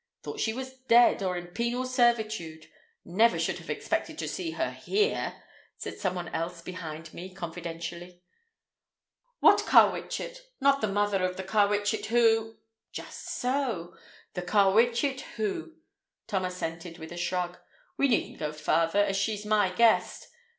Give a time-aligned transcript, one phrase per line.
[0.23, 2.65] "Thought she was dead or in penal servitude.
[3.05, 5.43] Never should have expected to see her here,"
[5.77, 8.23] said some one else behind me confidentially.
[9.41, 10.41] "What Carwitchet?
[10.59, 12.57] Not the mother of the Carwitchet who—"
[12.91, 13.95] "Just so.
[14.33, 15.75] The Carwitchet who—"
[16.25, 17.59] Tom assented with a shrug.
[17.95, 20.29] "We needn't go farther, as she's my guest.